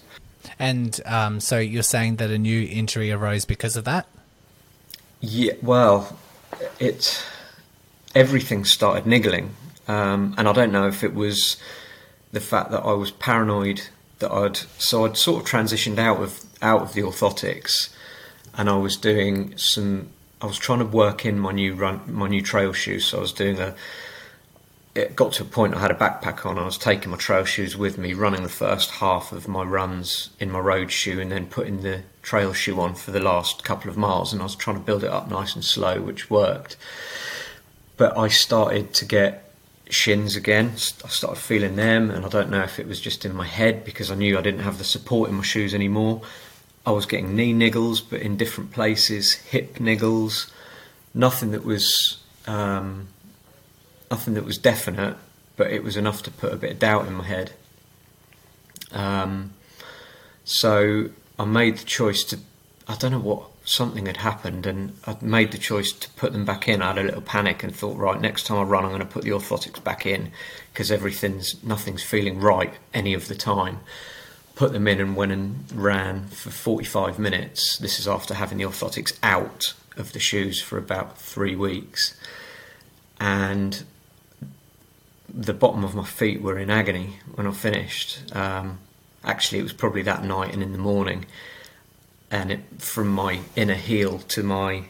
[0.59, 4.07] And um, so you're saying that a new injury arose because of that?
[5.19, 6.17] Yeah, well,
[6.79, 7.23] it
[8.13, 9.55] everything started niggling,
[9.87, 11.57] um, and I don't know if it was
[12.31, 13.81] the fact that I was paranoid
[14.19, 17.89] that I'd so I'd sort of transitioned out of out of the orthotics,
[18.55, 20.09] and I was doing some.
[20.41, 23.05] I was trying to work in my new run, my new trail shoes.
[23.05, 23.75] So I was doing a.
[24.95, 26.57] It got to a point I had a backpack on.
[26.57, 30.29] I was taking my trail shoes with me, running the first half of my runs
[30.39, 33.91] in my road shoe, and then putting the trail shoe on for the last couple
[33.91, 34.31] of miles.
[34.31, 36.77] And I was trying to build it up nice and slow, which worked.
[37.97, 39.51] But I started to get
[39.89, 40.71] shins again.
[41.03, 43.83] I started feeling them, and I don't know if it was just in my head
[43.83, 46.21] because I knew I didn't have the support in my shoes anymore.
[46.85, 50.49] I was getting knee niggles, but in different places, hip niggles,
[51.13, 53.07] nothing that was um,
[54.09, 55.17] nothing that was definite,
[55.55, 57.53] but it was enough to put a bit of doubt in my head.
[58.91, 59.53] Um,
[60.43, 62.39] so I made the choice to.
[62.87, 66.45] I don't know what something had happened and I'd made the choice to put them
[66.45, 66.83] back in.
[66.83, 69.07] I had a little panic and thought, right, next time I run, I'm going to
[69.07, 70.31] put the orthotics back in
[70.71, 73.79] because everything's nothing's feeling right any of the time.
[74.55, 77.77] Put them in and went and ran for 45 minutes.
[77.77, 82.17] This is after having the orthotics out of the shoes for about three weeks,
[83.19, 83.83] and
[85.29, 88.35] the bottom of my feet were in agony when I finished.
[88.35, 88.79] Um,
[89.23, 91.25] actually, it was probably that night and in the morning
[92.31, 94.83] and it, from my inner heel to my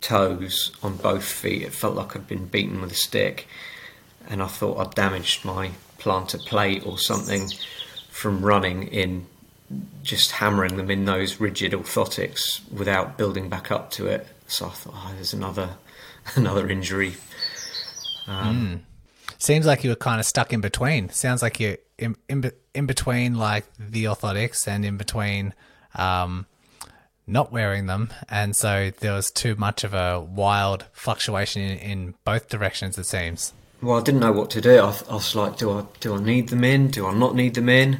[0.00, 3.48] toes on both feet, it felt like I'd been beaten with a stick,
[4.28, 7.48] and I thought I'd damaged my plantar plate or something
[8.10, 9.26] from running in
[10.02, 14.26] just hammering them in those rigid orthotics without building back up to it.
[14.46, 15.70] So I thought, oh, there's another
[16.36, 17.14] another injury.
[18.26, 18.91] Um, mm.
[19.42, 21.08] Seems like you were kind of stuck in between.
[21.08, 25.52] Sounds like you're in, in, in between like the orthotics and in between
[25.96, 26.46] um,
[27.26, 32.14] not wearing them, and so there was too much of a wild fluctuation in, in
[32.24, 32.96] both directions.
[32.96, 33.52] It seems.
[33.82, 34.78] Well, I didn't know what to do.
[34.78, 36.86] I, I, was like, do I do I need them in?
[36.92, 37.98] Do I not need them in?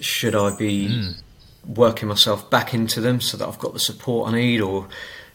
[0.00, 1.22] Should I be mm.
[1.66, 4.88] working myself back into them so that I've got the support I need, or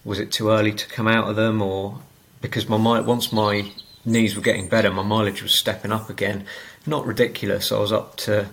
[0.04, 1.62] was it too early to come out of them?
[1.62, 2.00] Or
[2.42, 3.72] because my mind, once my
[4.06, 6.46] knees were getting better, my mileage was stepping up again.
[6.86, 7.72] Not ridiculous.
[7.72, 8.50] I was up to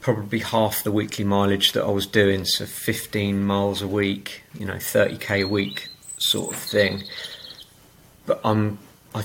[0.00, 4.64] probably half the weekly mileage that I was doing, so 15 miles a week, you
[4.64, 7.02] know, 30k a week sort of thing.
[8.24, 8.78] But I'm,
[9.14, 9.24] I,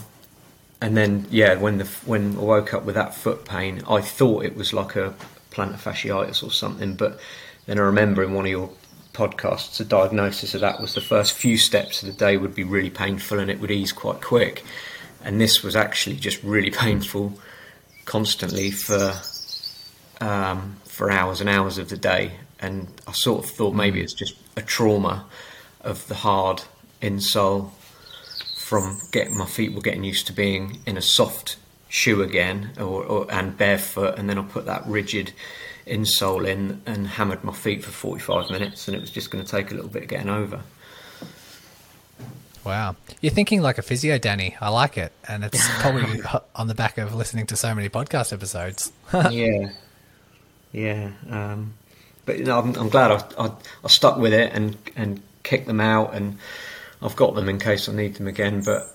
[0.82, 4.46] and then yeah, when the when I woke up with that foot pain, I thought
[4.46, 5.14] it was like a
[5.52, 7.20] plantar fasciitis or something, but
[7.66, 8.72] then I remember in one of your
[9.14, 12.64] podcasts, a diagnosis of that was the first few steps of the day would be
[12.64, 14.64] really painful and it would ease quite quick,
[15.24, 17.40] and this was actually just really painful
[18.06, 19.14] constantly for
[20.20, 22.34] um, for hours and hours of the day.
[22.60, 24.04] And I sort of thought maybe mm.
[24.04, 25.26] it's just a trauma
[25.82, 26.62] of the hard
[27.02, 27.72] insole
[28.56, 31.58] from getting my feet were getting used to being in a soft
[31.90, 35.34] shoe again or, or and barefoot and then I put that rigid
[35.86, 39.50] insole in and hammered my feet for 45 minutes and it was just going to
[39.52, 40.62] take a little bit of getting over.
[42.64, 42.96] Wow.
[43.22, 44.56] You're thinking like a physio, Danny.
[44.62, 45.12] I like it.
[45.28, 46.22] And it's probably
[46.56, 48.92] on the back of listening to so many podcast episodes.
[49.14, 49.72] yeah.
[50.72, 51.74] Yeah, um,
[52.26, 53.52] but you know, I'm, I'm glad I, I,
[53.84, 56.38] I, stuck with it and and kicked them out, and
[57.02, 58.62] I've got them in case I need them again.
[58.64, 58.90] But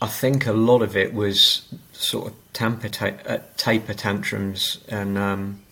[0.00, 5.18] I think a lot of it was sort of tamper ta- uh, taper tantrums, and
[5.18, 5.62] um,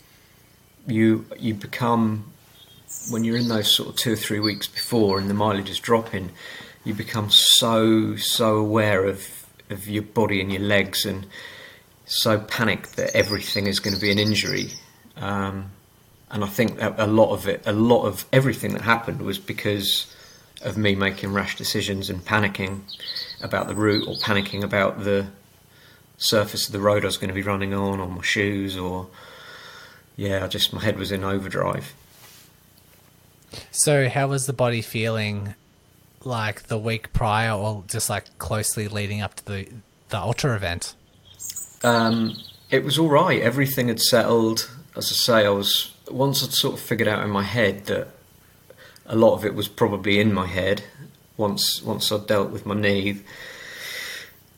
[0.86, 2.32] you you become
[3.10, 5.78] when you're in those sort of two or three weeks before, and the mileage is
[5.78, 6.30] dropping,
[6.88, 11.26] you become so so aware of of your body and your legs, and
[12.06, 14.70] so panicked that everything is going to be an injury
[15.20, 15.70] um,
[16.30, 20.14] and I think a lot of it, a lot of everything that happened was because
[20.62, 22.80] of me making rash decisions and panicking
[23.42, 25.26] about the route or panicking about the
[26.18, 29.06] surface of the road I was going to be running on or my shoes or
[30.16, 31.94] yeah, I just my head was in overdrive.
[33.70, 35.54] So how was the body feeling
[36.24, 39.68] like the week prior or just like closely leading up to the
[40.08, 40.94] the ultra event?
[41.82, 42.36] Um,
[42.70, 43.40] it was all right.
[43.40, 44.70] Everything had settled.
[44.96, 48.08] As I say, I was once I'd sort of figured out in my head that
[49.06, 50.84] a lot of it was probably in my head.
[51.36, 53.20] Once once I'd dealt with my knee,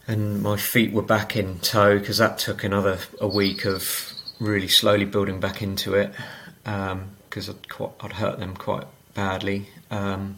[0.07, 4.69] and my feet were back in tow because that took another a week of really
[4.69, 6.13] slowly building back into it
[6.65, 10.37] because um, I'd I'd hurt them quite badly, um,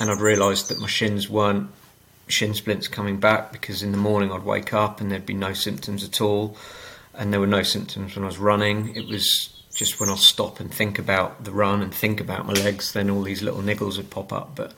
[0.00, 1.70] and I'd realised that my shins weren't
[2.26, 5.52] shin splints coming back because in the morning I'd wake up and there'd be no
[5.52, 6.56] symptoms at all,
[7.14, 8.96] and there were no symptoms when I was running.
[8.96, 12.54] It was just when I stop and think about the run and think about my
[12.54, 14.56] legs, then all these little niggles would pop up.
[14.56, 14.74] But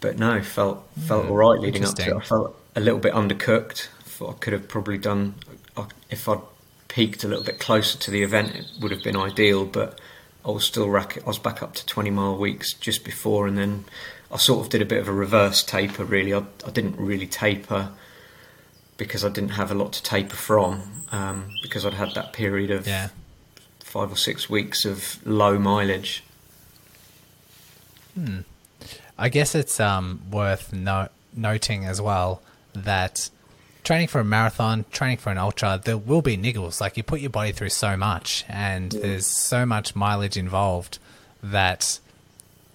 [0.00, 2.16] but no, felt felt mm, all right leading up to it.
[2.16, 3.86] I felt a little bit undercooked.
[4.04, 5.36] Thought I could have probably done
[6.10, 6.40] if I'd
[6.88, 9.64] peaked a little bit closer to the event, it would have been ideal.
[9.64, 9.98] But
[10.44, 13.56] I was still rack- I was back up to 20 mile weeks just before, and
[13.56, 13.84] then
[14.30, 16.04] I sort of did a bit of a reverse taper.
[16.04, 17.90] Really, I, I didn't really taper
[18.96, 22.70] because I didn't have a lot to taper from um, because I'd had that period
[22.70, 23.08] of yeah.
[23.80, 26.24] five or six weeks of low mileage.
[28.14, 28.40] Hmm.
[29.18, 32.42] I guess it's um, worth no- noting as well
[32.74, 33.30] that
[33.84, 36.80] training for a marathon, training for an ultra, there will be niggles.
[36.80, 39.00] Like you put your body through so much, and yeah.
[39.00, 40.98] there's so much mileage involved
[41.42, 41.98] that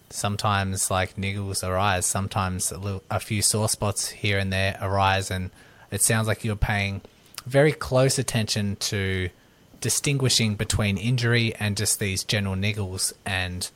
[0.09, 2.05] sometimes like niggles arise.
[2.05, 5.51] Sometimes a, little, a few sore spots here and there arise, and
[5.91, 7.01] it sounds like you're paying
[7.45, 9.29] very close attention to
[9.79, 13.69] distinguishing between injury and just these general niggles and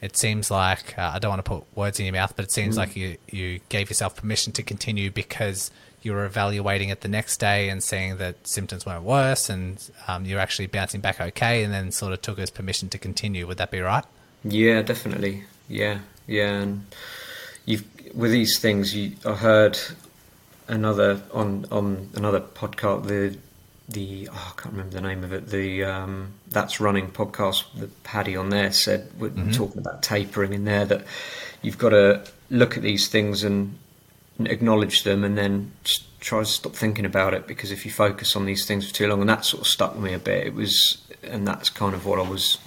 [0.00, 2.50] it seems like uh, I don't want to put words in your mouth, but it
[2.50, 2.78] seems mm.
[2.78, 5.70] like you you gave yourself permission to continue because
[6.02, 10.24] you were evaluating it the next day and seeing that symptoms weren't worse and um,
[10.24, 13.46] you're actually bouncing back okay, and then sort of took as permission to continue.
[13.46, 14.04] Would that be right?
[14.44, 15.44] Yeah, definitely.
[15.68, 16.60] Yeah, yeah.
[16.60, 16.86] And
[17.66, 17.84] you've
[18.14, 19.78] with these things, you I heard
[20.68, 23.36] another on on another podcast the
[23.88, 25.48] the oh, I can't remember the name of it.
[25.48, 29.50] The um, that's running podcast that Paddy on there said we're mm-hmm.
[29.50, 31.04] talking about tapering in there that
[31.62, 33.76] you've got to look at these things and
[34.46, 35.72] acknowledge them and then
[36.20, 39.08] try to stop thinking about it because if you focus on these things for too
[39.08, 41.94] long and that sort of stuck with me a bit it was and that's kind
[41.94, 42.58] of what I was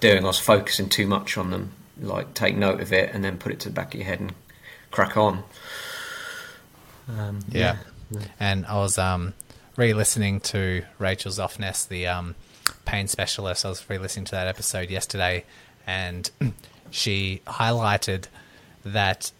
[0.00, 3.36] doing I was focusing too much on them like take note of it and then
[3.36, 4.32] put it to the back of your head and
[4.90, 5.44] crack on
[7.08, 7.76] um, yeah.
[8.10, 8.20] yeah.
[8.40, 9.34] and I was um
[9.76, 12.34] re-listening to Rachel Zoffness, the um,
[12.84, 13.64] pain specialist.
[13.64, 15.44] I was re-listening to that episode yesterday,
[15.86, 16.30] and
[16.90, 18.26] she highlighted
[18.84, 19.32] that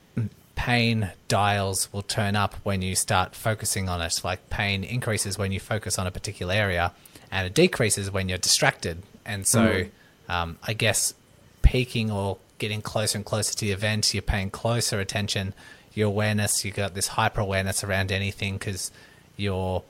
[0.54, 4.20] pain dials will turn up when you start focusing on it.
[4.24, 6.92] Like pain increases when you focus on a particular area,
[7.30, 9.02] and it decreases when you're distracted.
[9.24, 9.90] And so, mm.
[10.28, 11.14] um, I guess
[11.62, 15.54] peaking or getting closer and closer to the event, you're paying closer attention.
[15.94, 18.90] Your awareness, you got this hyper awareness around anything because
[19.36, 19.82] you're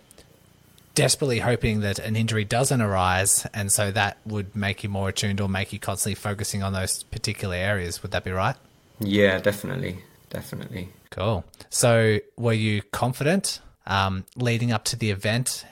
[0.95, 5.41] desperately hoping that an injury doesn't arise, and so that would make you more attuned
[5.41, 8.03] or make you constantly focusing on those particular areas.
[8.03, 8.57] Would that be right?
[9.01, 9.99] Yeah, definitely,
[10.33, 10.89] definitely.
[11.11, 11.45] Cool.
[11.69, 15.65] So, were you confident um, leading up to the event?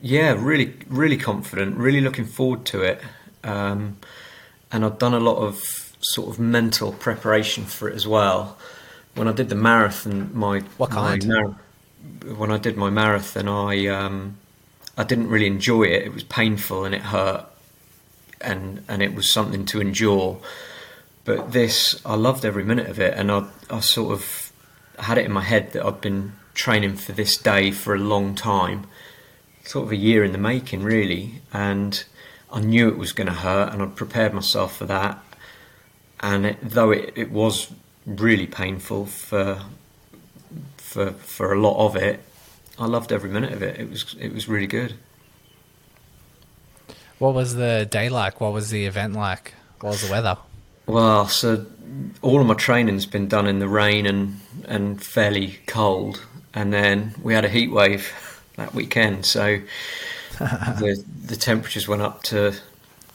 [0.00, 1.76] Yeah, really, really confident.
[1.76, 3.00] Really looking forward to it,
[3.42, 3.96] um,
[4.70, 5.62] and I've done a lot of
[6.00, 8.58] sort of mental preparation for it as well.
[9.14, 11.26] When I did the marathon, my what kind?
[11.26, 11.54] My
[12.34, 14.36] when I did my marathon, I um,
[14.96, 16.02] I didn't really enjoy it.
[16.02, 17.46] It was painful and it hurt,
[18.40, 20.40] and and it was something to endure.
[21.24, 24.52] But this, I loved every minute of it, and I I sort of
[24.98, 28.34] had it in my head that I'd been training for this day for a long
[28.34, 28.86] time,
[29.64, 31.42] sort of a year in the making, really.
[31.52, 32.04] And
[32.52, 35.22] I knew it was going to hurt, and I'd prepared myself for that.
[36.20, 37.72] And it, though it, it was
[38.06, 39.62] really painful for
[40.76, 42.22] for for a lot of it,
[42.78, 43.78] I loved every minute of it.
[43.78, 44.94] It was it was really good.
[47.18, 48.40] What was the day like?
[48.40, 49.54] What was the event like?
[49.80, 50.36] What was the weather?
[50.86, 51.66] Well, so
[52.22, 57.14] all of my training's been done in the rain and and fairly cold, and then
[57.22, 59.26] we had a heat wave that weekend.
[59.26, 59.60] So
[60.38, 62.54] the the temperatures went up to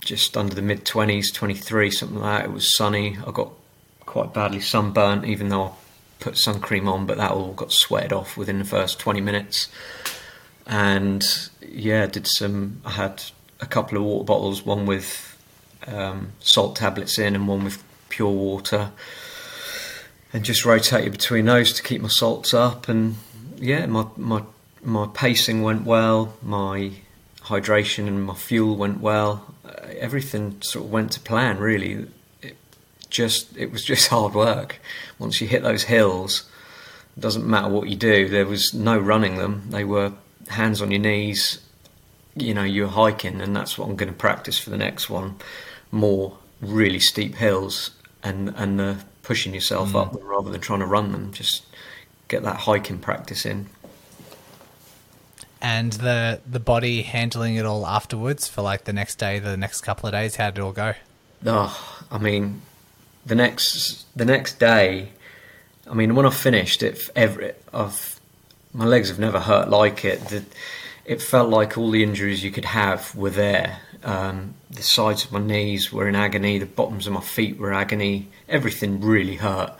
[0.01, 2.49] just under the mid twenties, twenty three, something like that.
[2.49, 3.17] It was sunny.
[3.25, 3.51] I got
[4.05, 5.71] quite badly sunburnt, even though I
[6.19, 9.67] put sun cream on, but that all got sweated off within the first 20 minutes.
[10.65, 11.23] And
[11.61, 12.81] yeah, did some.
[12.83, 13.23] I had
[13.59, 15.36] a couple of water bottles, one with
[15.87, 18.91] um, salt tablets in and one with pure water,
[20.33, 22.87] and just rotated between those to keep my salts up.
[22.87, 23.15] And
[23.57, 24.43] yeah, my my
[24.83, 26.91] my pacing went well, my
[27.41, 29.55] hydration and my fuel went well.
[29.65, 32.07] Uh, everything sort of went to plan, really
[32.41, 32.57] it
[33.09, 34.79] just it was just hard work.
[35.19, 36.49] Once you hit those hills,
[37.15, 38.29] It doesn't matter what you do.
[38.29, 39.67] There was no running them.
[39.69, 40.13] They were
[40.49, 41.59] hands on your knees.
[42.35, 45.37] You know, you're hiking, and that's what I'm going to practice for the next one.
[45.91, 47.91] More really steep hills
[48.23, 50.01] and and uh, pushing yourself mm.
[50.01, 51.31] up rather than trying to run them.
[51.31, 51.65] Just
[52.27, 53.67] get that hiking practice in.
[55.61, 59.81] And the the body handling it all afterwards for like the next day, the next
[59.81, 60.35] couple of days.
[60.35, 60.93] How did it all go?
[61.45, 62.61] Oh, I mean,
[63.25, 65.09] the next the next day.
[65.89, 68.19] I mean, when I finished it, every I've
[68.73, 70.19] my legs have never hurt like it.
[70.27, 70.45] The,
[71.05, 73.79] it felt like all the injuries you could have were there.
[74.03, 76.57] Um, the sides of my knees were in agony.
[76.57, 78.29] The bottoms of my feet were agony.
[78.47, 79.73] Everything really hurt,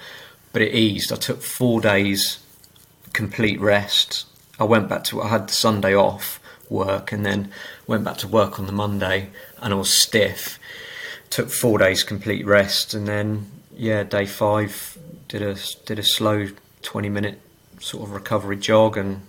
[0.54, 1.12] but it eased.
[1.12, 2.40] I took four days
[3.14, 4.26] complete rest.
[4.60, 6.40] I went back to I had the Sunday off
[6.70, 7.52] work and then
[7.86, 9.30] went back to work on the Monday
[9.62, 10.60] and I was stiff.
[11.30, 14.98] Took four days complete rest and then yeah, day five
[15.28, 15.56] did a
[15.86, 16.48] did a slow
[16.82, 17.40] twenty minute
[17.80, 19.22] sort of recovery jog and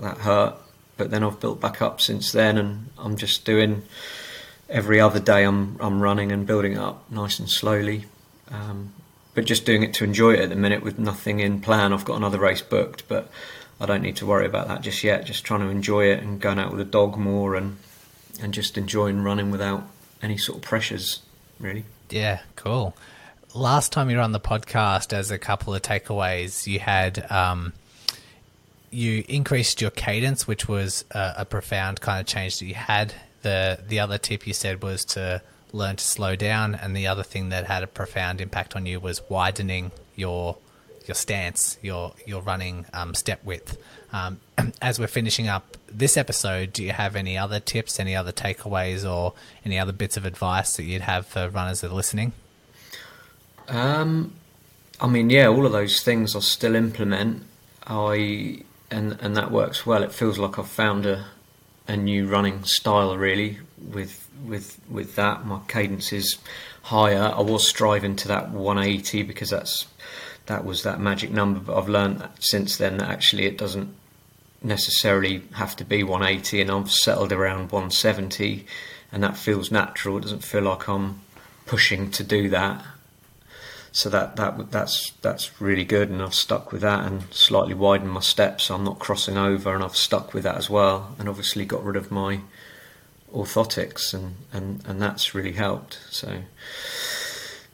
[0.00, 0.56] that hurt.
[0.96, 3.82] But then I've built back up since then and I'm just doing
[4.68, 8.06] every other day I'm I'm running and building up nice and slowly.
[8.50, 8.92] Um,
[9.34, 11.92] but just doing it to enjoy it at the minute with nothing in plan.
[11.92, 13.30] I've got another race booked, but
[13.78, 15.26] I don't need to worry about that just yet.
[15.26, 17.76] Just trying to enjoy it and going out with the dog more and
[18.40, 19.86] and just enjoying running without
[20.22, 21.20] any sort of pressures,
[21.58, 21.84] really.
[22.10, 22.96] Yeah, cool.
[23.54, 27.72] Last time you were on the podcast, as a couple of takeaways, you had um,
[28.90, 33.14] you increased your cadence, which was a, a profound kind of change that you had
[33.46, 35.40] the the other tip you said was to
[35.72, 38.98] learn to slow down, and the other thing that had a profound impact on you
[38.98, 40.56] was widening your
[41.06, 43.78] your stance, your your running um, step width.
[44.12, 44.40] Um,
[44.82, 49.08] as we're finishing up this episode, do you have any other tips, any other takeaways,
[49.08, 49.34] or
[49.64, 52.32] any other bits of advice that you'd have for runners that are listening?
[53.68, 54.32] Um,
[55.00, 57.44] I mean, yeah, all of those things I still implement.
[57.86, 60.02] I and and that works well.
[60.02, 61.26] It feels like I've found a
[61.88, 65.46] a new running style really with with with that.
[65.46, 66.38] My cadence is
[66.82, 67.32] higher.
[67.34, 69.86] I was striving to that 180 because that's
[70.46, 73.92] that was that magic number but I've learned since then that actually it doesn't
[74.62, 78.66] necessarily have to be 180 and I've settled around 170
[79.12, 80.18] and that feels natural.
[80.18, 81.20] It doesn't feel like I'm
[81.66, 82.84] pushing to do that
[83.96, 88.12] so that that that's that's really good, and I've stuck with that and slightly widened
[88.12, 88.64] my steps.
[88.64, 91.16] So I'm not crossing over, and I've stuck with that as well.
[91.18, 92.40] And obviously got rid of my
[93.32, 95.98] orthotics, and and and that's really helped.
[96.10, 96.42] So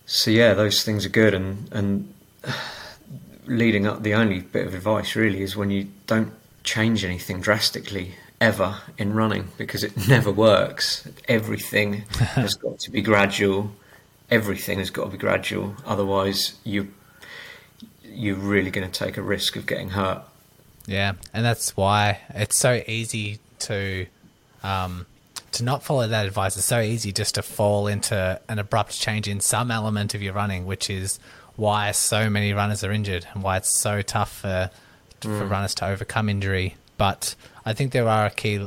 [0.07, 2.15] so yeah, those things are good, and and
[3.49, 8.15] leading up, the only bit of advice really is when you don't change anything drastically
[8.41, 11.05] ever in running because it never works.
[11.27, 11.95] Everything
[12.37, 13.73] has got to be gradual
[14.33, 15.77] everything has got to be gradual.
[15.87, 16.93] Otherwise, you
[18.05, 20.23] you're really going to take a risk of getting hurt.
[20.87, 24.07] Yeah, and that's why it's so easy to
[24.63, 25.07] um,
[25.53, 26.57] to not follow that advice.
[26.57, 30.33] It's so easy just to fall into an abrupt change in some element of your
[30.33, 31.21] running, which is
[31.57, 34.71] why so many runners are injured and why it's so tough for
[35.21, 35.39] mm.
[35.39, 36.77] for runners to overcome injury.
[36.97, 37.35] But
[37.67, 38.67] I think there are a key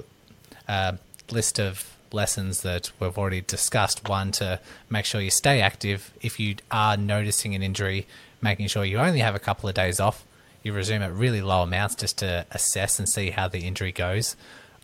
[0.68, 0.93] uh,
[1.32, 4.09] list of lessons that we've already discussed.
[4.09, 4.59] One, to
[4.89, 6.11] make sure you stay active.
[6.22, 8.07] If you are noticing an injury,
[8.41, 10.26] making sure you only have a couple of days off.
[10.63, 14.36] You resume at really low amounts just to assess and see how the injury goes.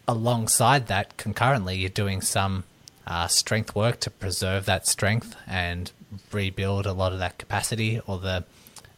[0.08, 2.66] Alongside that, concurrently, you're doing some
[3.08, 5.92] uh, strength work to preserve that strength and
[6.32, 8.44] rebuild a lot of that capacity or the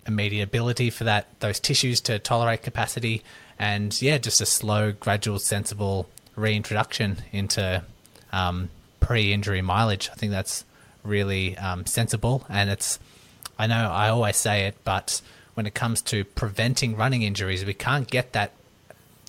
[0.06, 3.24] immediate ability for that those tissues to tolerate capacity
[3.58, 7.82] and yeah just a slow gradual sensible reintroduction into
[8.34, 8.70] um,
[9.00, 10.10] pre-injury mileage.
[10.12, 10.66] I think that's
[11.04, 13.00] really um, sensible, and it's.
[13.58, 15.22] I know I always say it, but
[15.54, 18.52] when it comes to preventing running injuries, we can't get that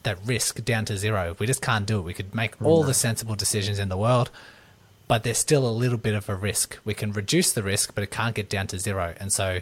[0.03, 1.37] that risk down to zero.
[1.39, 2.03] We just can't do it.
[2.03, 4.31] We could make all the sensible decisions in the world,
[5.09, 6.79] but there's still a little bit of a risk.
[6.85, 9.15] We can reduce the risk, but it can't get down to zero.
[9.19, 9.61] And so,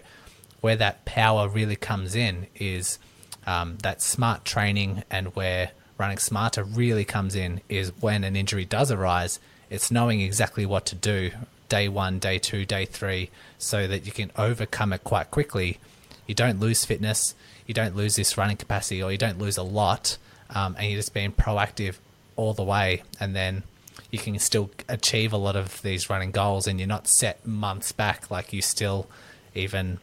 [0.60, 2.98] where that power really comes in is
[3.46, 8.64] um, that smart training and where running smarter really comes in is when an injury
[8.64, 9.38] does arise,
[9.70, 11.30] it's knowing exactly what to do
[11.68, 15.78] day one, day two, day three, so that you can overcome it quite quickly.
[16.26, 17.34] You don't lose fitness,
[17.66, 20.18] you don't lose this running capacity, or you don't lose a lot,
[20.50, 21.94] um, and you're just being proactive
[22.36, 23.62] all the way, and then
[24.10, 27.92] you can still achieve a lot of these running goals, and you're not set months
[27.92, 29.06] back like you still
[29.54, 29.98] even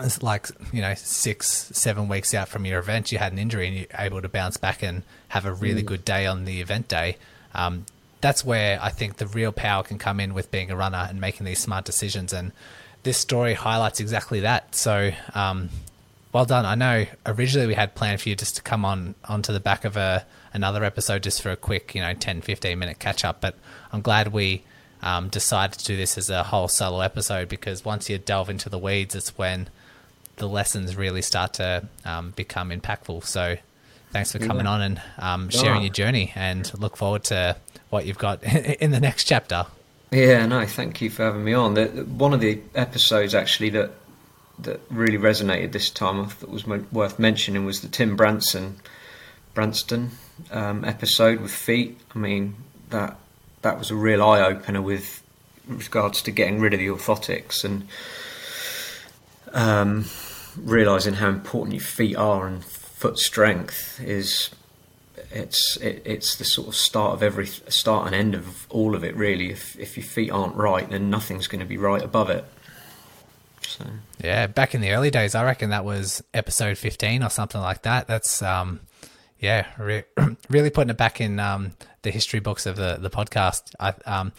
[0.00, 3.66] it's like you know six seven weeks out from your event you had an injury
[3.66, 5.86] and you're able to bounce back and have a really mm.
[5.86, 7.16] good day on the event day
[7.54, 7.84] um,
[8.20, 11.20] that's where i think the real power can come in with being a runner and
[11.20, 12.52] making these smart decisions and
[13.02, 15.68] this story highlights exactly that so um,
[16.36, 16.66] well done.
[16.66, 19.86] I know originally we had planned for you just to come on onto the back
[19.86, 23.40] of a another episode just for a quick, you know, 10, 15 minute catch up.
[23.40, 23.54] But
[23.90, 24.62] I'm glad we
[25.00, 28.68] um, decided to do this as a whole solo episode because once you delve into
[28.68, 29.68] the weeds, it's when
[30.36, 33.24] the lessons really start to um, become impactful.
[33.24, 33.56] So
[34.12, 34.72] thanks for coming yeah.
[34.72, 35.82] on and um, sharing oh.
[35.82, 37.56] your journey and look forward to
[37.90, 39.66] what you've got in the next chapter.
[40.10, 41.74] Yeah, no, thank you for having me on.
[41.74, 43.90] The, one of the episodes actually that
[44.58, 48.76] that really resonated this time, I thought was worth mentioning, was the Tim Branson
[49.52, 50.12] Branston
[50.50, 51.98] um, episode with feet.
[52.14, 52.56] I mean
[52.90, 53.16] that
[53.62, 55.22] that was a real eye opener with
[55.66, 57.88] regards to getting rid of the orthotics and
[59.52, 60.04] um,
[60.56, 64.50] realizing how important your feet are and foot strength is
[65.30, 69.04] it's it, it's the sort of start of every start and end of all of
[69.04, 69.50] it really.
[69.50, 72.44] If if your feet aren't right then nothing's going to be right above it.
[73.62, 73.84] So.
[74.22, 77.82] Yeah back in the early days i reckon that was episode 15 or something like
[77.82, 78.06] that.
[78.06, 78.80] That's um
[79.40, 80.04] yeah re-
[80.48, 83.74] really putting it back in um the history books of the the podcast.
[83.80, 84.32] I um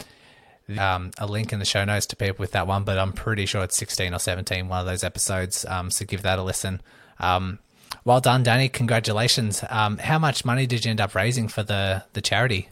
[0.77, 3.45] um, a link in the show notes to people with that one, but I'm pretty
[3.45, 5.65] sure it's 16 or 17, one of those episodes.
[5.65, 6.81] Um, so give that a listen.
[7.19, 7.59] Um,
[8.03, 8.69] well done, Danny.
[8.69, 9.63] Congratulations.
[9.69, 12.69] Um, how much money did you end up raising for the, the charity?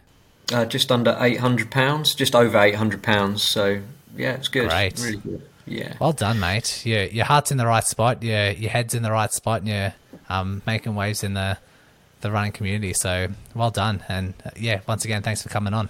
[0.52, 3.40] Uh, just under £800, just over £800.
[3.40, 3.82] So,
[4.16, 4.70] yeah, it's good.
[4.70, 5.00] Great.
[5.00, 5.42] Really good.
[5.66, 5.96] Yeah.
[6.00, 6.86] Well done, mate.
[6.86, 8.22] Your, your heart's in the right spot.
[8.22, 9.94] Your, your head's in the right spot, and you're
[10.30, 11.58] um, making waves in the,
[12.22, 12.94] the running community.
[12.94, 14.04] So, well done.
[14.08, 15.90] And, uh, yeah, once again, thanks for coming on.